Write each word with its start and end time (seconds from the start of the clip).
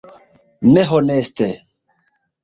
Ne 0.75 0.85
honeste! 0.95 1.49